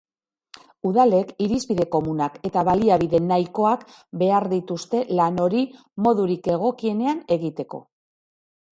Udalek 0.91 1.33
irizpide 1.47 1.85
komunak 1.95 2.39
eta 2.49 2.63
baliabide 2.71 3.21
nahikoak 3.27 3.85
behar 4.25 4.49
dituzte 4.57 5.05
lan 5.23 5.41
hori 5.47 5.65
modurik 6.09 6.53
egokienean 6.59 7.25
egiteko. 7.41 7.87